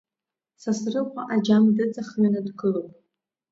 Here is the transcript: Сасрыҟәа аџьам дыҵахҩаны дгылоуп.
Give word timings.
Сасрыҟәа 0.61 1.21
аџьам 1.33 1.63
дыҵахҩаны 1.75 2.41
дгылоуп. 2.47 2.89